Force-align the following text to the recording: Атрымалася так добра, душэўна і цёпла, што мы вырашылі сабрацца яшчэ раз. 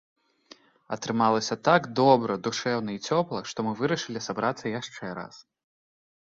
Атрымалася 0.95 1.57
так 1.67 1.81
добра, 1.99 2.37
душэўна 2.47 2.91
і 2.97 3.03
цёпла, 3.11 3.43
што 3.53 3.67
мы 3.69 3.75
вырашылі 3.83 4.19
сабрацца 4.29 4.65
яшчэ 4.79 5.13
раз. 5.21 5.35